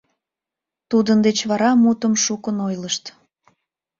[0.89, 3.03] Тудын деч вара мутым шукын ойлышт.